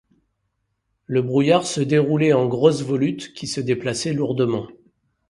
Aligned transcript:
Le 1.05 1.21
brouillard 1.21 1.67
se 1.67 1.79
déroulait 1.79 2.33
en 2.33 2.47
grosses 2.47 2.81
volutes 2.81 3.35
qui 3.35 3.45
se 3.45 3.61
déplaçaient 3.61 4.13
lourdement 4.13 4.65